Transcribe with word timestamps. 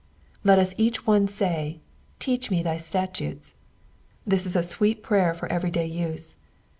Let 0.43 0.57
us 0.57 0.73
each 0.79 1.05
one 1.05 1.27
say, 1.27 1.79
^^ 2.15 2.19
Teach 2.19 2.49
me 2.49 2.63
thy 2.63 2.77
statutes,'''* 2.77 3.53
This 4.25 4.47
is 4.47 4.55
a 4.55 4.63
sweet 4.63 5.03
prayer 5.03 5.35
for 5.35 5.45
everyday 5.51 5.85
use. 5.85 6.35